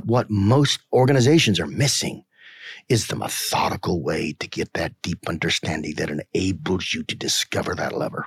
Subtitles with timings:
[0.00, 2.24] But what most organizations are missing
[2.88, 7.96] is the methodical way to get that deep understanding that enables you to discover that
[7.96, 8.26] lever.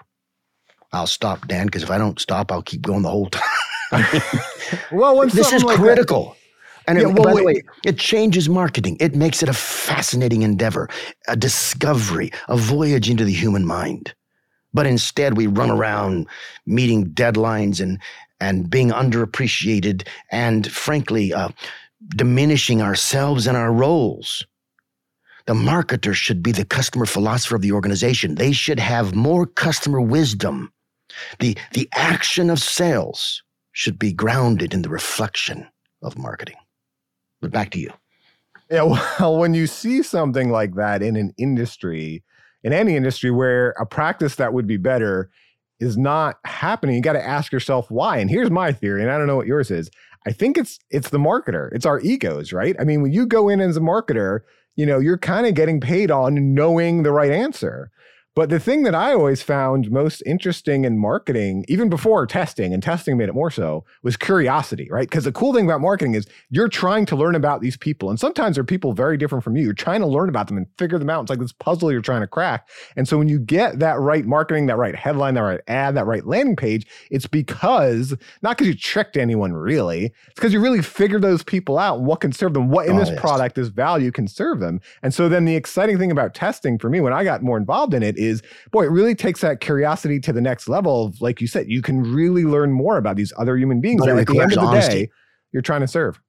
[0.92, 3.44] I'll stop, Dan, because if I don't stop, I'll keep going the whole time.
[4.92, 6.26] well, this is like critical.
[6.26, 6.38] That-
[6.86, 8.98] and yeah, it, well, by the way, it changes marketing.
[9.00, 10.90] It makes it a fascinating endeavor,
[11.30, 14.14] a discovery, a voyage into the human mind.
[14.74, 16.28] But instead, we run around
[16.66, 18.00] meeting deadlines and
[18.40, 21.50] and being underappreciated, and frankly, uh,
[22.10, 24.46] diminishing ourselves and our roles.
[25.46, 28.36] The marketer should be the customer philosopher of the organization.
[28.36, 30.72] They should have more customer wisdom.
[31.40, 33.44] The, the action of sales
[33.74, 35.68] should be grounded in the reflection
[36.02, 36.56] of marketing.
[37.42, 37.92] But back to you.
[38.72, 38.84] Yeah,
[39.20, 42.24] well, when you see something like that in an industry,
[42.64, 45.30] in any industry where a practice that would be better
[45.84, 48.18] is not happening, you got to ask yourself why.
[48.18, 49.92] And here's my theory, and I don't know what yours is.
[50.26, 51.70] I think it's it's the marketer.
[51.74, 52.76] It's our egos, right?
[52.80, 54.40] I mean, when you go in as a marketer,
[54.76, 57.92] you know, you're kind of getting paid on knowing the right answer.
[58.36, 62.82] But the thing that I always found most interesting in marketing, even before testing, and
[62.82, 65.08] testing made it more so, was curiosity, right?
[65.08, 68.10] Because the cool thing about marketing is you're trying to learn about these people.
[68.10, 69.64] And sometimes they're people very different from you.
[69.64, 71.22] You're trying to learn about them and figure them out.
[71.22, 72.70] It's like this puzzle you're trying to crack.
[72.96, 76.08] And so when you get that right marketing, that right headline, that right ad, that
[76.08, 80.82] right landing page, it's because, not because you tricked anyone really, it's because you really
[80.82, 83.20] figured those people out and what can serve them, what in oh, this yes.
[83.20, 84.82] product, this value can serve them.
[85.04, 87.94] And so then the exciting thing about testing for me, when I got more involved
[87.94, 91.06] in it, is boy, it really takes that curiosity to the next level.
[91.08, 94.18] Of, like you said, you can really learn more about these other human beings that
[94.18, 95.06] at the end of the honesty.
[95.06, 95.10] day
[95.52, 96.20] you're trying to serve.